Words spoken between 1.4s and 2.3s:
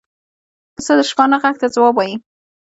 غږ ته ځواب وايي.